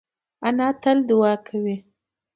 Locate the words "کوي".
1.47-1.75